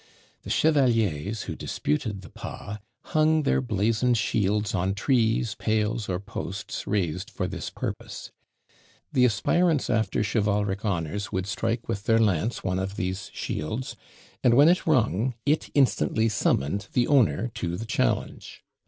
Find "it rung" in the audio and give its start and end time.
14.69-15.35